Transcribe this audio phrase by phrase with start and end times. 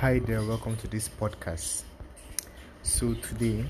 [0.00, 1.82] Hi there, welcome to this podcast.
[2.84, 3.68] So today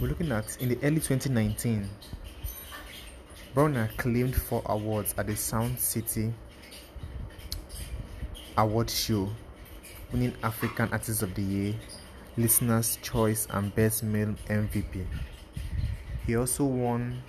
[0.00, 1.86] we're looking at in the early 2019,
[3.54, 6.32] Burna claimed four awards at the Sound City
[8.56, 9.28] Award Show,
[10.10, 11.74] winning African Artist of the Year,
[12.38, 15.04] Listener's Choice, and Best Male MVP.
[16.26, 17.22] He also won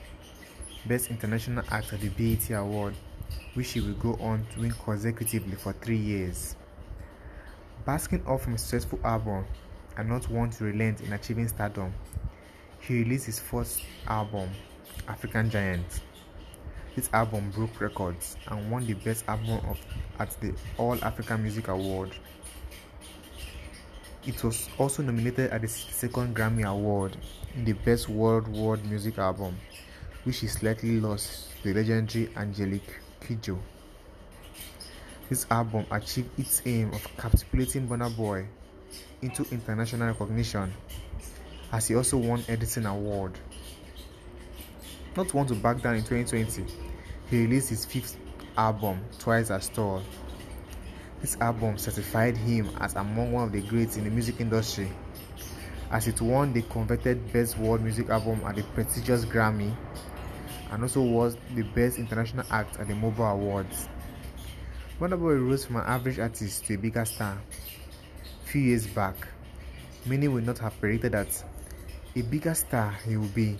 [0.86, 2.94] Best International Act at the BET Award,
[3.54, 6.56] which he will go on to win consecutively for three years.
[7.86, 9.46] Basking off from a successful album
[9.96, 11.94] and not one to relent in achieving stardom,
[12.80, 14.50] he released his first album,
[15.08, 16.02] African Giant.
[16.96, 19.78] This album broke records and won the best album of,
[20.18, 22.16] at the All African Music Award.
[24.26, 27.16] It was also nominated at the second Grammy Award
[27.54, 29.56] in the Best World World Music Album,
[30.24, 33.60] which he slightly lost to the legendary Angelique Kidjo.
[35.28, 38.46] This album achieved its aim of catapulting Burna Boy
[39.24, 40.72] into international recognition
[41.72, 43.32] as he also won Edison Award.
[45.18, 46.72] Not one to back down in 2020,
[47.32, 48.18] he released his fifth
[48.56, 50.04] album, Twice as Tall.
[51.22, 54.92] This album certified him as among one of the greats in the music industry
[55.90, 59.76] as it won the coveted Best World Music Album at the prestigious Grammy
[60.72, 63.88] and also was the Best International Act at the MOBO Awards.
[64.98, 67.38] Burna Boy rose from an average artist to a bigger star.
[68.46, 69.28] A few years back,
[70.06, 71.44] many would not have predicted that
[72.16, 73.58] a bigger star he would be.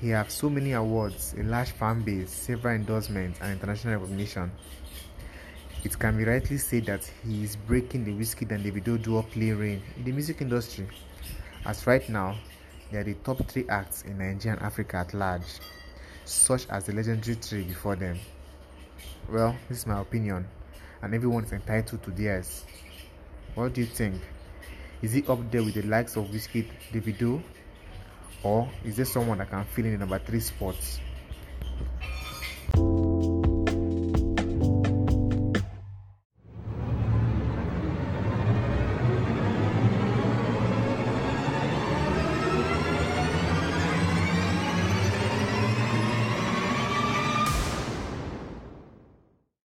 [0.00, 4.50] He has so many awards, a large fan base, several endorsements, and international recognition.
[5.84, 9.82] It can be rightly said that he is breaking the Wizkid and Davido duopoly reign
[9.96, 10.88] in the music industry,
[11.64, 12.36] as right now
[12.90, 15.60] they are the top three acts in Nigeria and Africa at large,
[16.24, 18.18] such as the legendary three before them.
[19.28, 20.46] Well, this is my opinion,
[21.00, 22.64] and everyone is entitled to theirs.
[23.54, 24.20] What do you think?
[25.00, 27.42] Is he up there with the likes of Wizkid, Davido,
[28.42, 31.00] or is there someone that can fill in the number three spots?